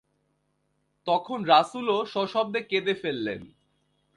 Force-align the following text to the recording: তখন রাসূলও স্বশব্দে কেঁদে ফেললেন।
তখন 1.07 1.39
রাসূলও 1.45 1.97
স্বশব্দে 2.05 2.61
কেঁদে 2.61 2.93
ফেললেন। 2.93 3.41